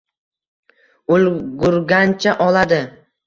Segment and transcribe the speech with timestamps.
[1.17, 2.81] Ulgurgancha oladi.